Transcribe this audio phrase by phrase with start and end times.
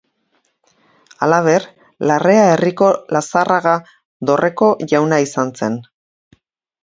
[1.25, 1.65] Halaber,
[2.11, 3.75] Larrea herriko Lazarraga
[4.31, 5.77] dorreko jauna izan zen.